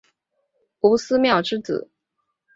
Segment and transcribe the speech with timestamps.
[0.79, 1.91] 吴思穆之子。